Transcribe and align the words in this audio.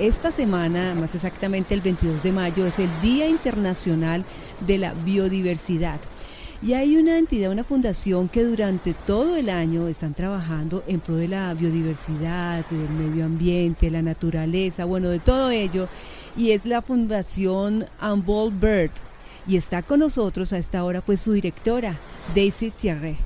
esta 0.00 0.30
semana, 0.30 0.94
más 0.94 1.14
exactamente 1.14 1.74
el 1.74 1.80
22 1.80 2.22
de 2.22 2.32
mayo, 2.32 2.66
es 2.66 2.78
el 2.78 2.88
Día 3.02 3.28
Internacional 3.28 4.24
de 4.66 4.78
la 4.78 4.94
Biodiversidad. 4.94 5.98
Y 6.60 6.72
hay 6.72 6.96
una 6.96 7.18
entidad, 7.18 7.52
una 7.52 7.64
fundación 7.64 8.28
que 8.28 8.44
durante 8.44 8.94
todo 8.94 9.36
el 9.36 9.48
año 9.48 9.86
están 9.86 10.14
trabajando 10.14 10.82
en 10.88 10.98
pro 10.98 11.16
de 11.16 11.28
la 11.28 11.54
biodiversidad, 11.54 12.64
del 12.66 12.88
medio 12.90 13.24
ambiente, 13.24 13.90
la 13.90 14.02
naturaleza, 14.02 14.84
bueno, 14.84 15.08
de 15.08 15.20
todo 15.20 15.50
ello. 15.50 15.88
Y 16.36 16.50
es 16.50 16.66
la 16.66 16.82
Fundación 16.82 17.86
Humboldt 18.02 18.60
Bird. 18.60 18.90
Y 19.46 19.56
está 19.56 19.82
con 19.82 20.00
nosotros 20.00 20.52
a 20.52 20.58
esta 20.58 20.84
hora 20.84 21.00
pues 21.00 21.20
su 21.20 21.32
directora, 21.32 21.96
Daisy 22.34 22.70
Thierry. 22.70 23.16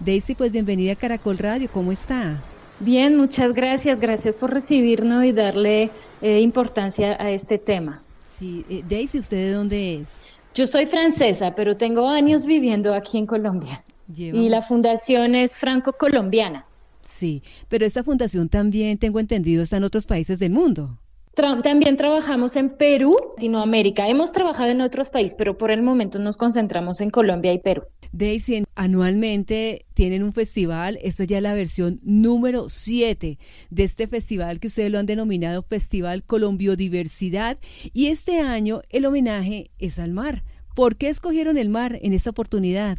Daisy, 0.00 0.34
pues 0.34 0.52
bienvenida 0.52 0.92
a 0.92 0.96
Caracol 0.96 1.38
Radio, 1.38 1.68
¿cómo 1.72 1.92
está? 1.92 2.36
Bien, 2.80 3.16
muchas 3.16 3.54
gracias, 3.54 4.00
gracias 4.00 4.34
por 4.34 4.52
recibirnos 4.52 5.24
y 5.24 5.32
darle 5.32 5.90
eh, 6.22 6.40
importancia 6.40 7.16
a 7.20 7.30
este 7.30 7.58
tema. 7.58 8.02
Sí, 8.22 8.64
eh, 8.70 8.82
Daisy, 8.88 9.18
¿usted 9.18 9.36
de 9.36 9.52
dónde 9.52 9.94
es? 9.96 10.24
Yo 10.54 10.66
soy 10.66 10.86
francesa, 10.86 11.54
pero 11.54 11.76
tengo 11.76 12.08
años 12.08 12.46
viviendo 12.46 12.94
aquí 12.94 13.18
en 13.18 13.26
Colombia. 13.26 13.84
Y 14.14 14.48
la 14.50 14.60
fundación 14.60 15.34
es 15.34 15.56
franco-colombiana. 15.56 16.66
Sí, 17.00 17.42
pero 17.68 17.86
esta 17.86 18.02
fundación 18.02 18.48
también, 18.48 18.98
tengo 18.98 19.20
entendido, 19.20 19.62
está 19.62 19.78
en 19.78 19.84
otros 19.84 20.06
países 20.06 20.38
del 20.38 20.52
mundo 20.52 20.98
también 21.34 21.96
trabajamos 21.96 22.56
en 22.56 22.70
Perú, 22.70 23.16
Latinoamérica. 23.36 24.08
Hemos 24.08 24.32
trabajado 24.32 24.70
en 24.70 24.80
otros 24.80 25.10
países, 25.10 25.34
pero 25.34 25.56
por 25.56 25.70
el 25.70 25.82
momento 25.82 26.18
nos 26.18 26.36
concentramos 26.36 27.00
en 27.00 27.10
Colombia 27.10 27.52
y 27.52 27.58
Perú. 27.58 27.84
Daisy, 28.12 28.64
anualmente 28.74 29.86
tienen 29.94 30.22
un 30.22 30.32
festival, 30.32 30.98
esta 31.02 31.24
ya 31.24 31.38
es 31.38 31.42
la 31.42 31.54
versión 31.54 31.98
número 32.02 32.68
7 32.68 33.38
de 33.70 33.84
este 33.84 34.06
festival 34.06 34.60
que 34.60 34.66
ustedes 34.66 34.90
lo 34.90 34.98
han 34.98 35.06
denominado 35.06 35.62
Festival 35.62 36.22
Colombiodiversidad 36.22 37.58
y 37.94 38.06
este 38.06 38.40
año 38.40 38.82
el 38.90 39.06
homenaje 39.06 39.70
es 39.78 39.98
al 39.98 40.12
mar. 40.12 40.44
¿Por 40.74 40.96
qué 40.96 41.08
escogieron 41.08 41.56
el 41.56 41.68
mar 41.68 41.98
en 42.02 42.12
esta 42.12 42.30
oportunidad? 42.30 42.98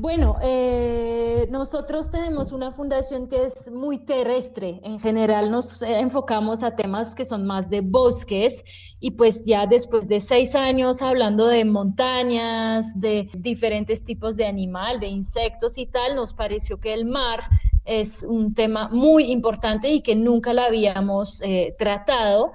Bueno, 0.00 0.38
eh, 0.40 1.46
nosotros 1.50 2.10
tenemos 2.10 2.52
una 2.52 2.72
fundación 2.72 3.28
que 3.28 3.44
es 3.44 3.70
muy 3.70 3.98
terrestre. 3.98 4.80
En 4.82 4.98
general 4.98 5.50
nos 5.50 5.82
eh, 5.82 5.98
enfocamos 5.98 6.62
a 6.62 6.74
temas 6.74 7.14
que 7.14 7.26
son 7.26 7.46
más 7.46 7.68
de 7.68 7.82
bosques 7.82 8.64
y 8.98 9.10
pues 9.10 9.44
ya 9.44 9.66
después 9.66 10.08
de 10.08 10.20
seis 10.20 10.54
años 10.54 11.02
hablando 11.02 11.46
de 11.46 11.66
montañas, 11.66 12.98
de 12.98 13.28
diferentes 13.34 14.02
tipos 14.02 14.38
de 14.38 14.46
animal, 14.46 15.00
de 15.00 15.08
insectos 15.08 15.76
y 15.76 15.84
tal, 15.84 16.16
nos 16.16 16.32
pareció 16.32 16.80
que 16.80 16.94
el 16.94 17.04
mar 17.04 17.42
es 17.84 18.24
un 18.24 18.54
tema 18.54 18.88
muy 18.88 19.24
importante 19.30 19.90
y 19.90 20.00
que 20.00 20.14
nunca 20.14 20.54
lo 20.54 20.62
habíamos 20.62 21.42
eh, 21.42 21.74
tratado. 21.78 22.52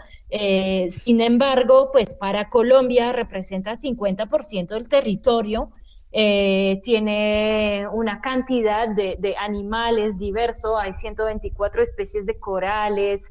sin 0.89 1.21
embargo, 1.21 1.91
pues 1.93 2.15
para 2.15 2.49
Colombia 2.49 3.13
representa 3.13 3.73
50% 3.73 4.69
del 4.69 4.89
territorio 4.89 5.69
eh, 6.17 6.79
tiene 6.81 7.85
una 7.91 8.21
cantidad 8.21 8.87
de, 8.87 9.17
de, 9.19 9.35
animales 9.35 10.17
diversos, 10.17 10.71
hay 10.79 10.93
124 10.93 11.83
especies 11.83 12.25
de 12.25 12.39
corales, 12.39 13.29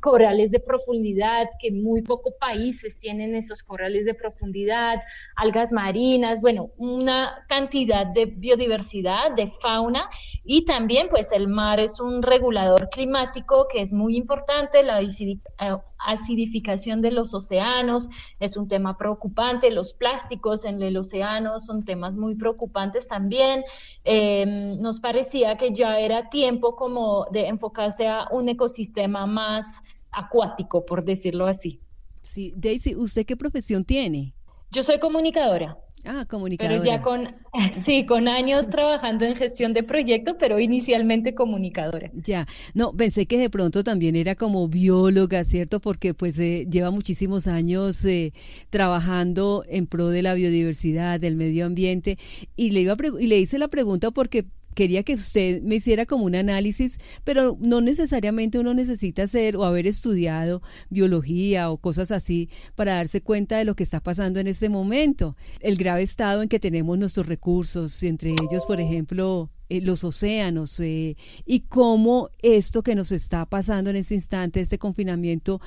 corales 0.00 0.50
de 0.50 0.60
profundidad, 0.60 1.48
que 1.58 1.72
muy 1.72 2.02
pocos 2.02 2.34
países 2.38 2.98
tienen 2.98 3.34
esos 3.34 3.62
corales 3.62 4.04
de 4.04 4.14
profundidad, 4.14 5.02
algas 5.34 5.72
marinas, 5.72 6.40
bueno, 6.40 6.70
una 6.76 7.44
cantidad 7.48 8.06
de 8.06 8.26
biodiversidad, 8.26 9.32
de 9.32 9.48
fauna 9.48 10.08
y 10.44 10.64
también 10.64 11.08
pues 11.08 11.32
el 11.32 11.48
mar 11.48 11.80
es 11.80 11.98
un 12.00 12.22
regulador 12.22 12.90
climático 12.90 13.66
que 13.68 13.82
es 13.82 13.92
muy 13.92 14.16
importante, 14.16 14.82
la 14.82 15.00
eh, 15.00 15.06
acidificación 16.04 17.02
de 17.02 17.10
los 17.10 17.34
océanos 17.34 18.08
es 18.40 18.56
un 18.56 18.68
tema 18.68 18.96
preocupante, 18.96 19.70
los 19.70 19.92
plásticos 19.92 20.64
en 20.64 20.82
el 20.82 20.96
océano 20.96 21.60
son 21.60 21.84
temas 21.84 22.16
muy 22.16 22.34
preocupantes 22.34 23.08
también. 23.08 23.64
Em, 24.04 24.80
nos 24.80 25.00
parecía 25.00 25.56
que 25.56 25.72
ya 25.72 25.98
era 25.98 26.30
tiempo 26.30 26.76
como 26.76 27.26
de 27.32 27.48
enfocarse 27.48 28.08
a 28.08 28.28
un 28.30 28.48
ecosistema 28.48 29.26
más 29.26 29.82
acuático, 30.10 30.84
por 30.84 31.04
decirlo 31.04 31.46
así. 31.46 31.80
Sí, 32.22 32.54
Daisy, 32.56 32.94
¿usted 32.96 33.26
qué 33.26 33.36
profesión 33.36 33.84
tiene? 33.84 34.34
Yo 34.70 34.82
soy 34.82 34.98
comunicadora. 34.98 35.78
Ah, 36.04 36.26
comunicadora. 36.28 36.80
Pero 36.80 36.84
ya 36.84 37.02
con, 37.02 37.34
sí, 37.84 38.04
con 38.04 38.28
años 38.28 38.68
trabajando 38.68 39.24
en 39.24 39.36
gestión 39.36 39.72
de 39.72 39.82
proyectos, 39.82 40.36
pero 40.38 40.60
inicialmente 40.60 41.34
comunicadora. 41.34 42.10
Ya, 42.14 42.46
no, 42.74 42.92
pensé 42.92 43.26
que 43.26 43.38
de 43.38 43.50
pronto 43.50 43.84
también 43.84 44.16
era 44.16 44.34
como 44.34 44.68
bióloga, 44.68 45.44
¿cierto? 45.44 45.80
Porque 45.80 46.14
pues 46.14 46.38
eh, 46.38 46.66
lleva 46.70 46.90
muchísimos 46.90 47.46
años 47.46 48.04
eh, 48.04 48.32
trabajando 48.70 49.64
en 49.68 49.86
pro 49.86 50.08
de 50.08 50.22
la 50.22 50.34
biodiversidad, 50.34 51.20
del 51.20 51.36
medio 51.36 51.66
ambiente, 51.66 52.18
y 52.56 52.70
le, 52.70 52.80
iba 52.80 52.96
y 53.18 53.26
le 53.26 53.38
hice 53.38 53.58
la 53.58 53.68
pregunta 53.68 54.10
porque 54.10 54.44
quería 54.74 55.02
que 55.02 55.14
usted 55.14 55.62
me 55.62 55.76
hiciera 55.76 56.06
como 56.06 56.24
un 56.24 56.34
análisis, 56.34 56.98
pero 57.24 57.56
no 57.60 57.80
necesariamente 57.80 58.58
uno 58.58 58.74
necesita 58.74 59.22
hacer 59.22 59.56
o 59.56 59.64
haber 59.64 59.86
estudiado 59.86 60.62
biología 60.90 61.70
o 61.70 61.78
cosas 61.78 62.10
así 62.10 62.48
para 62.74 62.94
darse 62.94 63.22
cuenta 63.22 63.56
de 63.56 63.64
lo 63.64 63.74
que 63.74 63.82
está 63.82 64.00
pasando 64.00 64.40
en 64.40 64.46
este 64.46 64.68
momento. 64.68 65.36
El 65.60 65.76
grave 65.76 66.02
estado 66.02 66.42
en 66.42 66.48
que 66.48 66.60
tenemos 66.60 66.98
nuestros 66.98 67.26
recursos, 67.26 68.02
entre 68.02 68.30
ellos, 68.30 68.66
por 68.66 68.80
ejemplo, 68.80 69.50
eh, 69.70 69.80
los 69.80 70.04
océanos 70.04 70.78
eh, 70.80 71.16
y 71.46 71.60
cómo 71.60 72.28
esto 72.42 72.82
que 72.82 72.94
nos 72.94 73.12
está 73.12 73.46
pasando 73.46 73.88
en 73.88 73.96
este 73.96 74.14
instante, 74.14 74.60
este 74.60 74.78
confinamiento, 74.78 75.60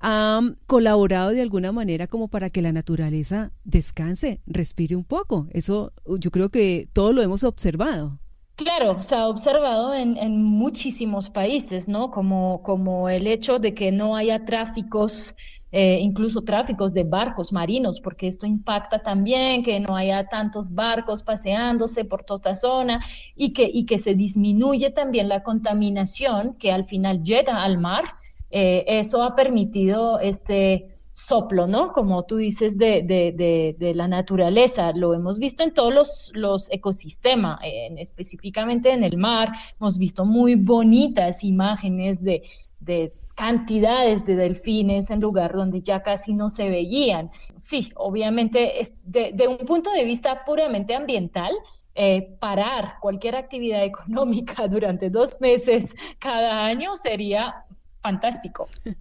ha 0.00 0.40
colaborado 0.66 1.30
de 1.30 1.40
alguna 1.40 1.72
manera 1.72 2.06
como 2.06 2.28
para 2.28 2.50
que 2.50 2.62
la 2.62 2.72
naturaleza 2.72 3.52
descanse, 3.64 4.42
respire 4.46 4.96
un 4.96 5.04
poco. 5.04 5.48
Eso 5.50 5.92
yo 6.18 6.30
creo 6.30 6.50
que 6.50 6.88
todo 6.92 7.12
lo 7.12 7.22
hemos 7.22 7.42
observado. 7.42 8.20
Claro, 8.58 9.00
se 9.02 9.14
ha 9.14 9.28
observado 9.28 9.94
en, 9.94 10.16
en, 10.16 10.42
muchísimos 10.42 11.30
países, 11.30 11.86
¿no? 11.86 12.10
Como, 12.10 12.60
como 12.64 13.08
el 13.08 13.28
hecho 13.28 13.60
de 13.60 13.72
que 13.72 13.92
no 13.92 14.16
haya 14.16 14.44
tráficos, 14.44 15.36
eh, 15.70 16.00
incluso 16.00 16.42
tráficos 16.42 16.92
de 16.92 17.04
barcos 17.04 17.52
marinos, 17.52 18.00
porque 18.00 18.26
esto 18.26 18.46
impacta 18.46 18.98
también 18.98 19.62
que 19.62 19.78
no 19.78 19.94
haya 19.94 20.26
tantos 20.26 20.74
barcos 20.74 21.22
paseándose 21.22 22.04
por 22.04 22.24
toda 22.24 22.50
esta 22.50 22.54
zona 22.56 23.00
y 23.36 23.52
que, 23.52 23.98
se 23.98 24.14
disminuye 24.14 24.90
también 24.90 25.28
la 25.28 25.44
contaminación 25.44 26.54
que 26.54 26.72
al 26.72 26.84
final 26.84 27.22
llega 27.22 27.62
al 27.62 27.78
mar. 27.78 28.16
Eh, 28.50 28.84
eso 28.88 29.22
ha 29.22 29.36
permitido 29.36 30.18
este 30.18 30.97
soplo, 31.18 31.66
¿no? 31.66 31.92
Como 31.92 32.22
tú 32.24 32.36
dices, 32.36 32.78
de, 32.78 33.02
de, 33.02 33.74
de, 33.76 33.94
la 33.94 34.06
naturaleza. 34.06 34.92
Lo 34.92 35.14
hemos 35.14 35.38
visto 35.38 35.64
en 35.64 35.74
todos 35.74 35.92
los, 35.92 36.32
los 36.34 36.70
ecosistemas, 36.70 37.58
en, 37.62 37.98
específicamente 37.98 38.92
en 38.92 39.02
el 39.02 39.16
mar. 39.16 39.52
Hemos 39.80 39.98
visto 39.98 40.24
muy 40.24 40.54
bonitas 40.54 41.42
imágenes 41.42 42.22
de, 42.22 42.44
de 42.78 43.12
cantidades 43.34 44.24
de 44.26 44.36
delfines 44.36 45.10
en 45.10 45.20
lugar 45.20 45.52
donde 45.52 45.80
ya 45.80 46.02
casi 46.02 46.34
no 46.34 46.50
se 46.50 46.70
veían. 46.70 47.30
Sí, 47.56 47.92
obviamente, 47.96 48.94
de, 49.04 49.48
un 49.48 49.66
punto 49.66 49.90
de 49.90 50.04
vista 50.04 50.44
puramente 50.44 50.94
ambiental, 50.94 51.52
eh, 51.96 52.36
parar 52.38 52.94
cualquier 53.00 53.34
actividad 53.34 53.84
económica 53.84 54.68
durante 54.68 55.10
dos 55.10 55.40
meses 55.40 55.96
cada 56.20 56.64
año 56.64 56.96
sería 56.96 57.64
fantástico. 58.00 58.68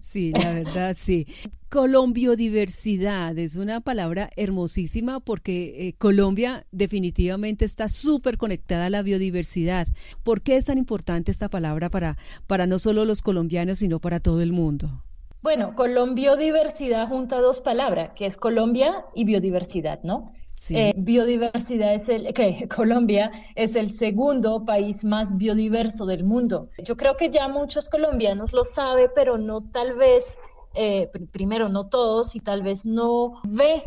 Sí, 0.00 0.32
la 0.32 0.52
verdad, 0.52 0.94
sí. 0.94 1.26
Colombiodiversidad 1.68 3.36
es 3.36 3.56
una 3.56 3.80
palabra 3.80 4.30
hermosísima 4.36 5.20
porque 5.20 5.88
eh, 5.88 5.94
Colombia 5.98 6.64
definitivamente 6.72 7.66
está 7.66 7.88
súper 7.88 8.38
conectada 8.38 8.86
a 8.86 8.90
la 8.90 9.02
biodiversidad. 9.02 9.88
¿Por 10.22 10.40
qué 10.40 10.56
es 10.56 10.66
tan 10.66 10.78
importante 10.78 11.30
esta 11.30 11.50
palabra 11.50 11.90
para, 11.90 12.16
para 12.46 12.66
no 12.66 12.78
solo 12.78 13.04
los 13.04 13.20
colombianos, 13.20 13.80
sino 13.80 14.00
para 14.00 14.20
todo 14.20 14.40
el 14.40 14.52
mundo? 14.52 15.04
Bueno, 15.42 15.74
Colombiodiversidad 15.74 17.08
junta 17.08 17.40
dos 17.40 17.60
palabras, 17.60 18.10
que 18.16 18.26
es 18.26 18.36
Colombia 18.36 19.04
y 19.14 19.24
biodiversidad, 19.24 20.02
¿no? 20.02 20.32
Eh, 20.70 20.92
biodiversidad 20.96 21.94
es 21.94 22.08
el 22.08 22.32
que 22.34 22.68
Colombia 22.74 23.30
es 23.54 23.76
el 23.76 23.92
segundo 23.92 24.64
país 24.64 25.04
más 25.04 25.36
biodiverso 25.36 26.04
del 26.04 26.24
mundo. 26.24 26.68
Yo 26.82 26.96
creo 26.96 27.16
que 27.16 27.30
ya 27.30 27.48
muchos 27.48 27.88
colombianos 27.88 28.52
lo 28.52 28.64
saben, 28.64 29.10
pero 29.14 29.38
no 29.38 29.62
tal 29.62 29.94
vez, 29.94 30.38
eh, 30.74 31.10
primero 31.30 31.68
no 31.68 31.88
todos 31.88 32.34
y 32.34 32.40
tal 32.40 32.62
vez 32.62 32.84
no 32.84 33.40
ve 33.46 33.82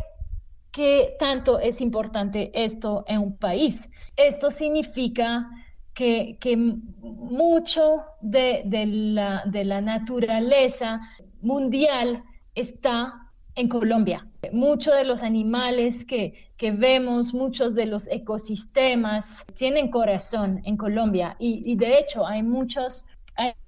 qué 0.70 1.16
tanto 1.18 1.58
es 1.58 1.80
importante 1.80 2.50
esto 2.54 3.04
en 3.06 3.18
un 3.20 3.36
país. 3.36 3.90
Esto 4.16 4.50
significa 4.50 5.48
que, 5.92 6.38
que 6.40 6.56
mucho 6.56 8.04
de, 8.22 8.62
de, 8.64 8.86
la, 8.86 9.42
de 9.44 9.64
la 9.64 9.82
naturaleza 9.82 11.00
mundial 11.42 12.24
está 12.54 13.30
en 13.54 13.68
Colombia. 13.68 14.26
Muchos 14.52 14.94
de 14.94 15.04
los 15.04 15.22
animales 15.22 16.04
que, 16.04 16.51
que, 16.62 16.70
vemos, 16.70 17.34
muchos 17.34 17.74
de 17.74 17.86
los 17.86 18.06
ecosistemas 18.06 19.44
tienen 19.52 19.90
corazón 19.90 20.62
en 20.64 20.76
Colombia 20.76 21.34
y, 21.40 21.74
de 21.74 21.98
hecho 21.98 22.24
hay 22.24 22.44
muchos, 22.44 23.06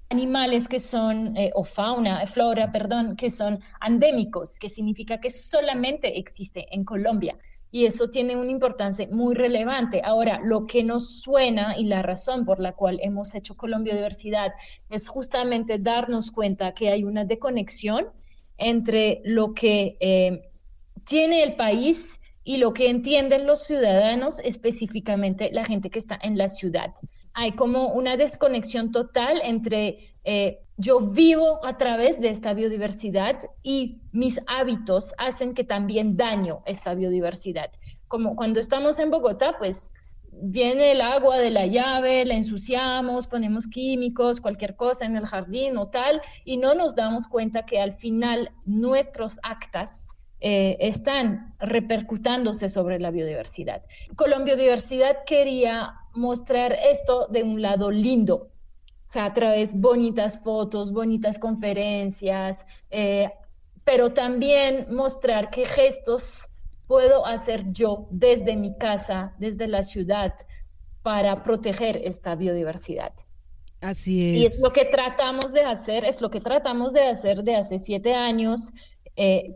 animales 0.09 0.69
que 0.69 0.79
son, 0.79 1.35
eh, 1.35 1.51
o 1.55 1.65
fauna, 1.65 2.25
flora, 2.25 2.71
perdón, 2.71 3.17
que 3.17 3.29
son 3.29 3.59
endémicos, 3.85 4.59
que 4.59 4.69
significa 4.69 5.19
que 5.19 5.29
solamente 5.29 6.17
existe 6.17 6.67
en 6.71 6.85
Colombia. 6.85 7.37
Y 7.69 7.85
eso 7.85 8.09
tiene 8.09 8.37
una 8.37 8.51
importancia 8.51 9.09
muy 9.11 9.35
relevante. 9.35 10.01
Ahora, 10.05 10.39
lo 10.41 10.65
que 10.65 10.81
nos 10.81 11.19
suena 11.19 11.77
y 11.77 11.85
la 11.85 12.01
razón 12.01 12.45
por 12.45 12.61
la 12.61 12.71
cual 12.71 12.99
hemos 13.01 13.35
hecho 13.35 13.57
Colombia 13.57 13.93
Diversidad 13.93 14.53
es 14.89 15.09
justamente 15.09 15.79
darnos 15.79 16.31
cuenta 16.31 16.73
que 16.73 16.91
hay 16.91 17.03
una 17.03 17.25
desconexión 17.25 18.05
entre 18.57 19.21
lo 19.25 19.53
que 19.53 19.97
eh, 19.99 20.49
tiene 21.03 21.43
el 21.43 21.55
país 21.55 22.21
y 22.45 22.57
lo 22.57 22.73
que 22.73 22.89
entienden 22.89 23.47
los 23.47 23.63
ciudadanos, 23.63 24.39
específicamente 24.39 25.49
la 25.51 25.65
gente 25.65 25.89
que 25.89 25.99
está 25.99 26.17
en 26.21 26.37
la 26.37 26.47
ciudad. 26.47 26.93
Hay 27.33 27.53
como 27.53 27.89
una 27.89 28.15
desconexión 28.15 28.91
total 28.91 29.41
entre 29.43 30.13
eh, 30.23 30.59
yo 30.77 31.01
vivo 31.01 31.65
a 31.65 31.77
través 31.77 32.21
de 32.21 32.29
esta 32.29 32.53
biodiversidad 32.53 33.39
y 33.63 33.97
mis 34.11 34.39
hábitos 34.47 35.13
hacen 35.17 35.55
que 35.55 35.63
también 35.63 36.17
daño 36.17 36.61
esta 36.65 36.93
biodiversidad. 36.93 37.71
Como 38.07 38.35
cuando 38.35 38.59
estamos 38.59 38.99
en 38.99 39.09
Bogotá, 39.09 39.55
pues 39.57 39.91
viene 40.31 40.91
el 40.91 41.01
agua 41.01 41.39
de 41.39 41.49
la 41.49 41.65
llave, 41.65 42.25
la 42.25 42.35
ensuciamos, 42.35 43.25
ponemos 43.25 43.67
químicos, 43.67 44.39
cualquier 44.39 44.75
cosa 44.75 45.05
en 45.05 45.15
el 45.15 45.25
jardín 45.25 45.77
o 45.77 45.87
tal, 45.87 46.21
y 46.43 46.57
no 46.57 46.75
nos 46.75 46.93
damos 46.93 47.27
cuenta 47.27 47.65
que 47.65 47.79
al 47.79 47.93
final 47.93 48.51
nuestros 48.65 49.39
actas 49.41 50.14
eh, 50.41 50.77
están 50.79 51.55
repercutándose 51.59 52.69
sobre 52.69 52.99
la 52.99 53.11
biodiversidad. 53.11 53.83
Colombia 54.15 54.55
Biodiversidad 54.55 55.23
quería 55.25 55.93
mostrar 56.13 56.73
esto 56.73 57.27
de 57.27 57.43
un 57.43 57.61
lado 57.61 57.89
lindo, 57.89 58.35
o 58.35 59.09
sea, 59.09 59.25
a 59.25 59.33
través 59.33 59.73
de 59.73 59.79
bonitas 59.79 60.39
fotos, 60.43 60.91
bonitas 60.91 61.39
conferencias, 61.39 62.65
eh, 62.89 63.29
pero 63.83 64.13
también 64.13 64.87
mostrar 64.93 65.49
qué 65.49 65.65
gestos 65.65 66.49
puedo 66.87 67.25
hacer 67.25 67.71
yo 67.71 68.07
desde 68.11 68.55
mi 68.55 68.77
casa, 68.77 69.33
desde 69.39 69.67
la 69.67 69.83
ciudad, 69.83 70.33
para 71.01 71.43
proteger 71.43 72.01
esta 72.03 72.35
biodiversidad. 72.35 73.13
Así 73.81 74.25
es. 74.25 74.31
Y 74.33 74.45
es 74.45 74.61
lo 74.61 74.71
que 74.71 74.85
tratamos 74.85 75.53
de 75.53 75.61
hacer, 75.61 76.03
es 76.05 76.19
lo 76.19 76.29
que 76.29 76.41
tratamos 76.41 76.93
de 76.93 77.07
hacer 77.07 77.43
de 77.43 77.55
hace 77.55 77.79
siete 77.79 78.15
años. 78.15 78.71
Eh, 79.15 79.55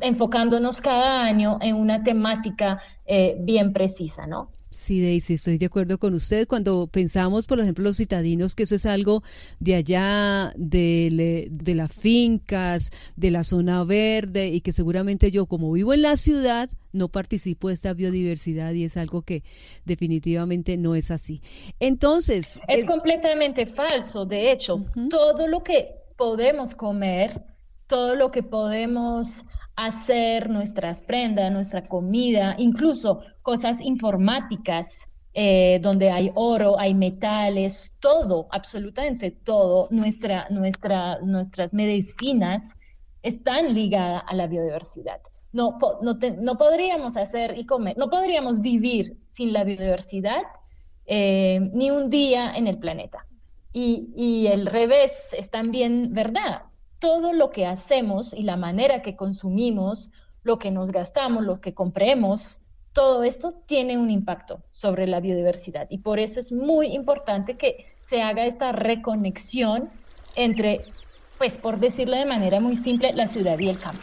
enfocándonos 0.00 0.80
cada 0.80 1.24
año 1.24 1.58
en 1.60 1.76
una 1.76 2.02
temática 2.02 2.80
eh, 3.06 3.36
bien 3.40 3.72
precisa, 3.72 4.26
¿no? 4.26 4.50
Sí, 4.76 5.00
Daisy, 5.00 5.34
estoy 5.34 5.56
de 5.56 5.66
acuerdo 5.66 5.96
con 5.96 6.12
usted. 6.12 6.46
Cuando 6.46 6.86
pensamos, 6.86 7.46
por 7.46 7.58
ejemplo, 7.60 7.82
los 7.82 7.96
citadinos, 7.96 8.54
que 8.54 8.64
eso 8.64 8.74
es 8.74 8.84
algo 8.84 9.22
de 9.58 9.74
allá, 9.74 10.52
de, 10.54 11.48
de, 11.50 11.74
las 11.74 11.92
fincas, 11.94 12.90
de 13.16 13.30
la 13.30 13.42
zona 13.42 13.84
verde, 13.84 14.48
y 14.48 14.60
que 14.60 14.72
seguramente 14.72 15.30
yo, 15.30 15.46
como 15.46 15.72
vivo 15.72 15.94
en 15.94 16.02
la 16.02 16.16
ciudad, 16.16 16.68
no 16.92 17.08
participo 17.08 17.68
de 17.68 17.74
esta 17.74 17.94
biodiversidad 17.94 18.72
y 18.72 18.84
es 18.84 18.98
algo 18.98 19.22
que 19.22 19.44
definitivamente 19.86 20.76
no 20.76 20.94
es 20.94 21.10
así. 21.10 21.40
Entonces... 21.80 22.60
Es, 22.68 22.84
completamente 22.84 23.64
falso. 23.64 24.26
De 24.26 24.52
hecho, 24.52 24.84
todo 25.08 25.48
lo 25.48 25.62
que 25.62 25.94
podemos 26.18 26.74
comer, 26.74 27.40
todo 27.86 28.14
lo 28.14 28.30
que 28.30 28.42
podemos 28.42 29.42
hacer 29.76 30.48
nuestras 30.48 31.02
prendas, 31.02 31.52
nuestra 31.52 31.86
comida, 31.86 32.54
incluso 32.58 33.20
cosas 33.42 33.80
informáticas, 33.80 35.10
eh, 35.34 35.78
donde 35.82 36.10
hay 36.10 36.32
oro, 36.34 36.80
hay 36.80 36.94
metales, 36.94 37.94
todo, 38.00 38.48
absolutamente 38.50 39.30
todo, 39.30 39.86
nuestra, 39.90 40.46
nuestra, 40.48 41.18
nuestras 41.20 41.74
medicinas 41.74 42.74
están 43.22 43.74
ligadas 43.74 44.22
a 44.26 44.34
la 44.34 44.46
biodiversidad. 44.46 45.20
No, 45.52 45.78
no, 46.02 46.56
podríamos 46.56 47.16
hacer 47.18 47.56
y 47.58 47.66
comer, 47.66 47.98
no 47.98 48.08
podríamos 48.08 48.60
vivir 48.60 49.18
sin 49.26 49.52
la 49.52 49.64
biodiversidad 49.64 50.42
eh, 51.04 51.70
ni 51.72 51.90
un 51.90 52.08
día 52.08 52.52
en 52.56 52.66
el 52.66 52.78
planeta. 52.78 53.26
Y, 53.72 54.08
y 54.16 54.46
el 54.46 54.64
revés 54.64 55.34
es 55.36 55.50
también 55.50 56.14
verdad 56.14 56.62
todo 56.98 57.32
lo 57.32 57.50
que 57.50 57.66
hacemos 57.66 58.32
y 58.32 58.42
la 58.42 58.56
manera 58.56 59.02
que 59.02 59.16
consumimos, 59.16 60.10
lo 60.42 60.58
que 60.58 60.70
nos 60.70 60.90
gastamos, 60.92 61.44
lo 61.44 61.60
que 61.60 61.74
compremos, 61.74 62.60
todo 62.92 63.24
esto 63.24 63.52
tiene 63.66 63.98
un 63.98 64.10
impacto 64.10 64.62
sobre 64.70 65.06
la 65.06 65.20
biodiversidad 65.20 65.86
y 65.90 65.98
por 65.98 66.18
eso 66.18 66.40
es 66.40 66.50
muy 66.50 66.94
importante 66.94 67.56
que 67.56 67.86
se 68.00 68.22
haga 68.22 68.46
esta 68.46 68.72
reconexión 68.72 69.90
entre, 70.34 70.80
pues 71.36 71.58
por 71.58 71.78
decirlo 71.78 72.16
de 72.16 72.24
manera 72.24 72.60
muy 72.60 72.76
simple, 72.76 73.12
la 73.12 73.26
ciudad 73.26 73.58
y 73.58 73.68
el 73.68 73.76
campo. 73.76 74.00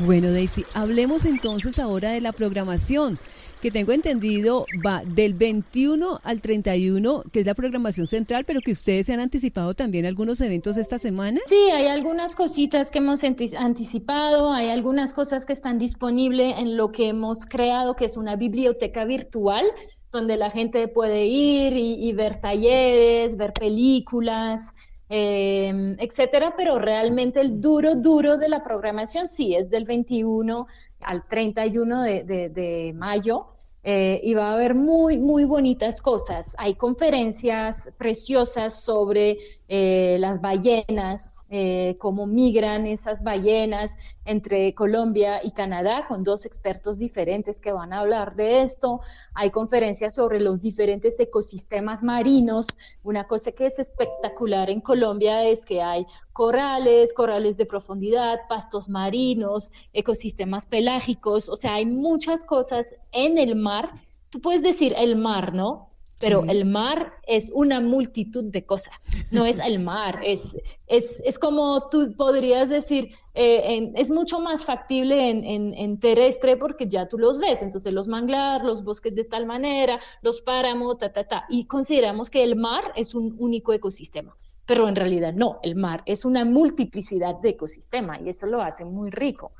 Bueno, 0.00 0.30
Daisy, 0.30 0.66
hablemos 0.74 1.24
entonces 1.24 1.78
ahora 1.78 2.10
de 2.10 2.20
la 2.20 2.32
programación, 2.32 3.18
que 3.62 3.70
tengo 3.70 3.92
entendido 3.92 4.66
va 4.86 5.02
del 5.06 5.32
21 5.32 6.20
al 6.22 6.42
31, 6.42 7.22
que 7.32 7.40
es 7.40 7.46
la 7.46 7.54
programación 7.54 8.06
central, 8.06 8.44
pero 8.44 8.60
que 8.60 8.72
ustedes 8.72 9.06
se 9.06 9.14
han 9.14 9.20
anticipado 9.20 9.72
también 9.72 10.04
algunos 10.04 10.42
eventos 10.42 10.76
esta 10.76 10.98
semana. 10.98 11.40
Sí, 11.48 11.70
hay 11.72 11.86
algunas 11.86 12.34
cositas 12.34 12.90
que 12.90 12.98
hemos 12.98 13.22
anticipado, 13.24 14.52
hay 14.52 14.68
algunas 14.68 15.14
cosas 15.14 15.46
que 15.46 15.54
están 15.54 15.78
disponibles 15.78 16.58
en 16.58 16.76
lo 16.76 16.92
que 16.92 17.08
hemos 17.08 17.46
creado, 17.46 17.96
que 17.96 18.04
es 18.04 18.18
una 18.18 18.36
biblioteca 18.36 19.06
virtual 19.06 19.64
donde 20.12 20.36
la 20.36 20.50
gente 20.50 20.88
puede 20.88 21.24
ir 21.24 21.72
y 21.74 22.12
ver 22.12 22.40
talleres, 22.40 23.36
ver 23.38 23.54
películas, 23.54 24.74
eh, 25.08 25.96
etcétera, 25.98 26.54
pero 26.56 26.78
realmente 26.78 27.40
el 27.40 27.60
duro, 27.60 27.94
duro 27.94 28.36
de 28.36 28.48
la 28.48 28.64
programación 28.64 29.28
sí 29.28 29.54
es 29.54 29.70
del 29.70 29.84
21 29.84 30.66
al 31.00 31.26
31 31.26 32.02
de, 32.02 32.24
de, 32.24 32.48
de 32.48 32.92
mayo 32.94 33.55
eh, 33.88 34.20
y 34.24 34.34
va 34.34 34.50
a 34.50 34.54
haber 34.54 34.74
muy, 34.74 35.20
muy 35.20 35.44
bonitas 35.44 36.00
cosas. 36.02 36.56
Hay 36.58 36.74
conferencias 36.74 37.88
preciosas 37.96 38.82
sobre 38.82 39.38
eh, 39.68 40.16
las 40.18 40.40
ballenas, 40.40 41.46
eh, 41.50 41.94
cómo 42.00 42.26
migran 42.26 42.88
esas 42.88 43.22
ballenas 43.22 43.96
entre 44.24 44.74
Colombia 44.74 45.38
y 45.40 45.52
Canadá, 45.52 46.06
con 46.08 46.24
dos 46.24 46.46
expertos 46.46 46.98
diferentes 46.98 47.60
que 47.60 47.70
van 47.70 47.92
a 47.92 48.00
hablar 48.00 48.34
de 48.34 48.62
esto. 48.62 49.02
Hay 49.34 49.50
conferencias 49.50 50.16
sobre 50.16 50.40
los 50.40 50.60
diferentes 50.60 51.20
ecosistemas 51.20 52.02
marinos. 52.02 52.66
Una 53.04 53.28
cosa 53.28 53.52
que 53.52 53.66
es 53.66 53.78
espectacular 53.78 54.68
en 54.68 54.80
Colombia 54.80 55.44
es 55.44 55.64
que 55.64 55.80
hay 55.80 56.08
corales, 56.36 57.14
corales 57.14 57.56
de 57.56 57.64
profundidad, 57.64 58.40
pastos 58.46 58.90
marinos, 58.90 59.72
ecosistemas 59.94 60.66
pelágicos, 60.66 61.48
o 61.48 61.56
sea, 61.56 61.76
hay 61.76 61.86
muchas 61.86 62.44
cosas 62.44 62.94
en 63.12 63.38
el 63.38 63.56
mar. 63.56 63.90
Tú 64.28 64.42
puedes 64.42 64.62
decir 64.62 64.92
el 64.98 65.16
mar, 65.16 65.54
¿no? 65.54 65.88
Pero 66.20 66.44
el 66.44 66.66
mar 66.66 67.14
es 67.26 67.50
una 67.54 67.80
multitud 67.80 68.44
de 68.44 68.64
cosas, 68.64 68.94
no 69.30 69.44
es 69.44 69.58
el 69.58 69.78
mar, 69.78 70.20
es, 70.24 70.56
es, 70.86 71.20
es 71.24 71.38
como 71.38 71.88
tú 71.90 72.14
podrías 72.16 72.70
decir, 72.70 73.10
eh, 73.34 73.92
es 73.94 74.10
mucho 74.10 74.40
más 74.40 74.64
factible 74.64 75.30
en, 75.30 75.44
en, 75.44 75.74
en, 75.74 76.00
terrestre 76.00 76.56
porque 76.56 76.88
ya 76.88 77.06
tú 77.06 77.18
los 77.18 77.38
ves, 77.38 77.60
entonces 77.60 77.92
los 77.92 78.08
manglar, 78.08 78.64
los 78.64 78.82
bosques 78.82 79.14
de 79.14 79.24
tal 79.24 79.44
manera, 79.44 80.00
los 80.22 80.40
páramos, 80.40 80.96
ta, 80.96 81.12
ta, 81.12 81.24
ta, 81.24 81.44
y 81.50 81.66
consideramos 81.66 82.30
que 82.30 82.42
el 82.42 82.56
mar 82.56 82.92
es 82.94 83.14
un 83.14 83.36
único 83.38 83.74
ecosistema 83.74 84.34
pero 84.66 84.88
en 84.88 84.96
realidad 84.96 85.32
no, 85.32 85.60
el 85.62 85.76
mar 85.76 86.02
es 86.06 86.24
una 86.24 86.44
multiplicidad 86.44 87.36
de 87.36 87.50
ecosistemas 87.50 88.20
y 88.20 88.28
eso 88.28 88.46
lo 88.46 88.60
hace 88.60 88.84
muy 88.84 89.10
rico. 89.10 89.52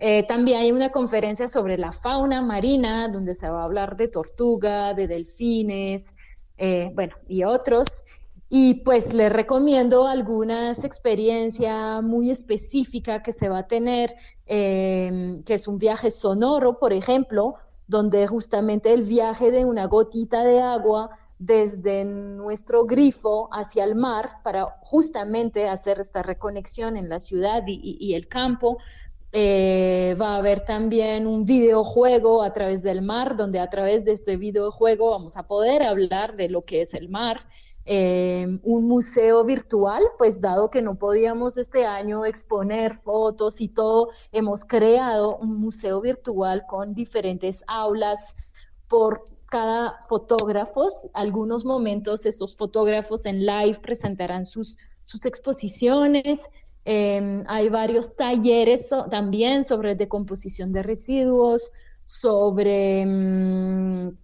Eh, 0.00 0.24
también 0.24 0.60
hay 0.60 0.72
una 0.72 0.90
conferencia 0.90 1.48
sobre 1.48 1.78
la 1.78 1.92
fauna 1.92 2.42
marina, 2.42 3.08
donde 3.08 3.34
se 3.34 3.48
va 3.48 3.62
a 3.62 3.64
hablar 3.64 3.96
de 3.96 4.08
tortuga, 4.08 4.94
de 4.94 5.06
delfines, 5.08 6.14
eh, 6.56 6.90
bueno, 6.94 7.16
y 7.28 7.44
otros. 7.44 8.04
Y 8.48 8.74
pues 8.82 9.12
les 9.12 9.30
recomiendo 9.30 10.06
algunas 10.06 10.84
experiencias 10.84 12.02
muy 12.02 12.30
específicas 12.30 13.22
que 13.22 13.32
se 13.32 13.48
va 13.48 13.58
a 13.58 13.66
tener, 13.66 14.14
eh, 14.46 15.42
que 15.44 15.54
es 15.54 15.68
un 15.68 15.78
viaje 15.78 16.10
sonoro, 16.10 16.78
por 16.78 16.92
ejemplo, 16.92 17.56
donde 17.86 18.26
justamente 18.26 18.92
el 18.92 19.02
viaje 19.02 19.50
de 19.50 19.64
una 19.64 19.86
gotita 19.86 20.44
de 20.44 20.60
agua 20.60 21.10
desde 21.38 22.04
nuestro 22.04 22.84
grifo 22.84 23.48
hacia 23.52 23.84
el 23.84 23.94
mar 23.94 24.42
para 24.42 24.76
justamente 24.80 25.68
hacer 25.68 26.00
esta 26.00 26.22
reconexión 26.22 26.96
en 26.96 27.08
la 27.08 27.20
ciudad 27.20 27.62
y, 27.66 28.14
el 28.14 28.28
campo. 28.28 28.78
Eh, 29.30 30.16
va 30.20 30.34
a 30.34 30.36
haber 30.38 30.64
también 30.64 31.26
un 31.26 31.44
videojuego 31.44 32.42
a 32.42 32.52
través 32.52 32.82
del 32.82 33.02
mar, 33.02 33.36
donde 33.36 33.60
a 33.60 33.68
través 33.68 34.04
de 34.04 34.12
este 34.12 34.36
videojuego 34.36 35.10
vamos 35.10 35.36
a 35.36 35.46
poder 35.46 35.86
hablar 35.86 36.34
de 36.34 36.48
lo 36.48 36.62
que 36.64 36.82
es 36.82 36.94
el 36.94 37.08
mar. 37.08 37.46
em, 37.90 38.60
un 38.64 38.86
museo 38.86 39.44
virtual, 39.44 40.02
pues 40.18 40.42
dado 40.42 40.68
que 40.68 40.82
no 40.82 40.96
podíamos 40.96 41.56
este 41.56 41.86
año 41.86 42.26
exponer 42.26 42.94
fotos 42.94 43.62
y 43.62 43.68
todo, 43.68 44.10
hemos 44.30 44.62
creado 44.62 45.38
un 45.38 45.58
museo 45.58 46.02
virtual 46.02 46.66
con 46.68 46.92
diferentes 46.92 47.64
aulas 47.66 48.34
por 48.88 49.24
cada 49.48 49.98
fotógrafo. 50.08 50.88
Algunos 51.14 51.64
momentos 51.64 52.26
esos 52.26 52.56
fotógrafos 52.56 53.26
en 53.26 53.44
live 53.44 53.78
presentarán 53.80 54.46
sus, 54.46 54.76
sus 55.04 55.24
exposiciones. 55.24 56.44
Em, 56.84 57.44
hay 57.48 57.68
varios 57.68 58.16
talleres 58.16 58.90
también 59.10 59.64
sobre 59.64 59.94
decomposición 59.94 60.72
de 60.72 60.82
residuos, 60.82 61.70
sobre 62.04 63.04
mm, 63.04 64.16